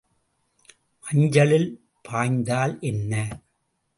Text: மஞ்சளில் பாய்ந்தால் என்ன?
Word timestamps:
மஞ்சளில் 1.05 1.67
பாய்ந்தால் 2.01 2.75
என்ன? 2.81 3.13